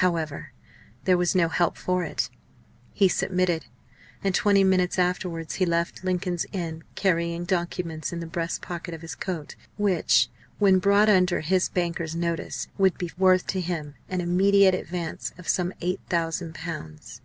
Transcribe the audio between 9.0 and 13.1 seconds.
his coat which, when brought under his bankers' notice, would be